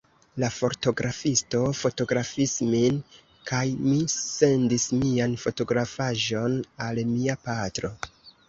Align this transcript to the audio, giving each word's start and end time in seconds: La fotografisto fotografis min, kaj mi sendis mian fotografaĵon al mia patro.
La 0.43 0.47
fotografisto 0.53 1.59
fotografis 1.79 2.55
min, 2.71 2.97
kaj 3.51 3.61
mi 3.89 3.95
sendis 4.15 4.89
mian 5.05 5.37
fotografaĵon 5.45 6.61
al 6.87 7.07
mia 7.15 7.41
patro. 7.47 7.97